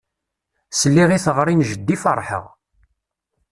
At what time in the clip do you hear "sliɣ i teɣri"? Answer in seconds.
0.79-1.53